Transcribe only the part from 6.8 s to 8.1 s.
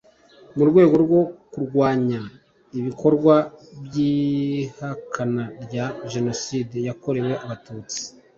yakorewe abatutsi